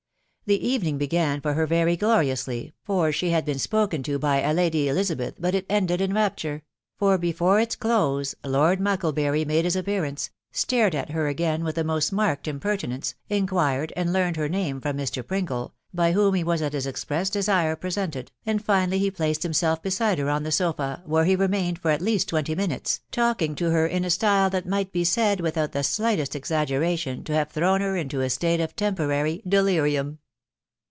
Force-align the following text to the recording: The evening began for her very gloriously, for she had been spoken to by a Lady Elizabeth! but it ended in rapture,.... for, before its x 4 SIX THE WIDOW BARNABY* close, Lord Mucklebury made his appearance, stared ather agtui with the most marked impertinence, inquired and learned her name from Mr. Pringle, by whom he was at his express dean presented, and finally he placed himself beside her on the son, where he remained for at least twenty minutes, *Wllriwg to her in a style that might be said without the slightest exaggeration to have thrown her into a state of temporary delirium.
The 0.47 0.67
evening 0.67 0.97
began 0.97 1.39
for 1.39 1.53
her 1.53 1.65
very 1.65 1.95
gloriously, 1.95 2.73
for 2.83 3.13
she 3.13 3.29
had 3.29 3.45
been 3.45 3.57
spoken 3.57 4.03
to 4.03 4.19
by 4.19 4.41
a 4.41 4.53
Lady 4.53 4.89
Elizabeth! 4.89 5.35
but 5.39 5.55
it 5.55 5.65
ended 5.69 6.01
in 6.01 6.13
rapture,.... 6.13 6.63
for, 6.97 7.17
before 7.17 7.57
its 7.61 7.75
x 7.77 7.81
4 7.81 7.85
SIX 7.85 7.85
THE 7.85 7.87
WIDOW 7.87 8.51
BARNABY* 8.51 8.51
close, 8.51 8.53
Lord 8.59 8.79
Mucklebury 8.81 9.45
made 9.45 9.63
his 9.63 9.77
appearance, 9.77 10.29
stared 10.51 10.93
ather 10.93 11.33
agtui 11.33 11.63
with 11.63 11.75
the 11.75 11.85
most 11.85 12.11
marked 12.11 12.49
impertinence, 12.49 13.15
inquired 13.29 13.93
and 13.95 14.11
learned 14.11 14.35
her 14.35 14.49
name 14.49 14.81
from 14.81 14.97
Mr. 14.97 15.25
Pringle, 15.25 15.73
by 15.93 16.11
whom 16.11 16.33
he 16.33 16.43
was 16.43 16.61
at 16.61 16.73
his 16.73 16.85
express 16.85 17.29
dean 17.29 17.75
presented, 17.77 18.29
and 18.45 18.61
finally 18.65 18.99
he 18.99 19.09
placed 19.09 19.43
himself 19.43 19.81
beside 19.81 20.19
her 20.19 20.29
on 20.29 20.43
the 20.43 20.51
son, 20.51 21.01
where 21.05 21.23
he 21.23 21.35
remained 21.37 21.79
for 21.79 21.91
at 21.91 22.01
least 22.01 22.27
twenty 22.27 22.55
minutes, 22.55 22.99
*Wllriwg 23.13 23.55
to 23.55 23.69
her 23.69 23.87
in 23.87 24.03
a 24.03 24.09
style 24.09 24.49
that 24.49 24.67
might 24.67 24.91
be 24.91 25.05
said 25.05 25.39
without 25.39 25.71
the 25.71 25.83
slightest 25.83 26.35
exaggeration 26.35 27.23
to 27.23 27.33
have 27.33 27.49
thrown 27.51 27.79
her 27.79 27.95
into 27.95 28.19
a 28.19 28.29
state 28.29 28.59
of 28.59 28.75
temporary 28.75 29.41
delirium. 29.47 30.17